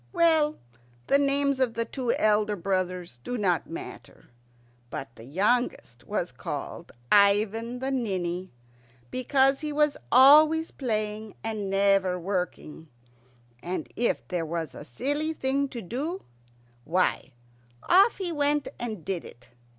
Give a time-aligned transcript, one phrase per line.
[0.13, 0.55] Well,
[1.05, 4.31] the names of the two elder brothers do not matter,
[4.89, 8.51] but the youngest was called Ivan the Ninny,
[9.11, 12.87] because he was always playing and never working;
[13.61, 16.23] and if there was a silly thing to do,
[16.83, 17.33] why,
[17.83, 19.49] off he went and did it.